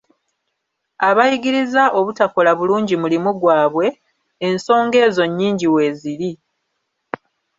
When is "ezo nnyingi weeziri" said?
5.07-6.31